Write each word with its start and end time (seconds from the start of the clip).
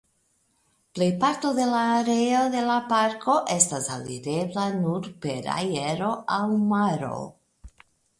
Plejparto 0.99 1.49
de 1.57 1.65
la 1.73 1.81
areo 1.97 2.39
de 2.55 2.63
la 2.69 2.77
parko 2.91 3.35
estas 3.55 3.89
alirebla 3.97 4.63
nur 4.79 5.11
per 5.27 5.37
aero 5.57 6.09
aŭ 6.39 6.41
maro. 6.73 7.21